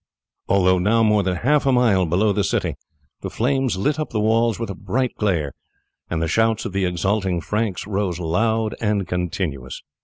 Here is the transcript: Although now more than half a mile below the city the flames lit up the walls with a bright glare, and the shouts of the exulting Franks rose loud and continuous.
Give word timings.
Although 0.47 0.79
now 0.79 1.03
more 1.03 1.21
than 1.21 1.35
half 1.35 1.67
a 1.67 1.71
mile 1.71 2.07
below 2.07 2.33
the 2.33 2.43
city 2.43 2.73
the 3.21 3.29
flames 3.29 3.77
lit 3.77 3.99
up 3.99 4.09
the 4.09 4.19
walls 4.19 4.57
with 4.57 4.71
a 4.71 4.73
bright 4.73 5.13
glare, 5.15 5.53
and 6.09 6.19
the 6.23 6.27
shouts 6.27 6.65
of 6.65 6.73
the 6.73 6.85
exulting 6.85 7.39
Franks 7.39 7.85
rose 7.85 8.17
loud 8.19 8.73
and 8.81 9.07
continuous. 9.07 9.83